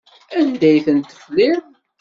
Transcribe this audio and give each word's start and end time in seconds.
Anda 0.37 0.67
ay 0.69 0.79
ten-tefliḍ? 0.85 1.57